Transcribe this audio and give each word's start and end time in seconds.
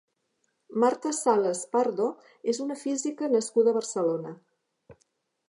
Marta 0.83 1.11
Sales-Pardo 1.17 2.07
és 2.55 2.63
una 2.65 2.79
física 2.87 3.31
nascuda 3.35 3.73
a 3.75 3.79
Barcelona. 3.79 4.35